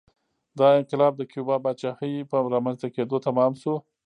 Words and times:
دا 0.57 0.67
انقلاب 0.79 1.13
د 1.17 1.21
کیوبا 1.31 1.55
پاچاهۍ 1.63 2.13
په 2.29 2.37
رامنځته 2.53 2.87
کېدو 2.95 3.17
تمام 3.27 3.51
شو 3.61 3.75